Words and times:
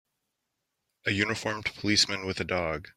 A 1.05 1.11
uniformed 1.11 1.75
policeman 1.75 2.25
with 2.25 2.39
a 2.39 2.43
dog. 2.43 2.87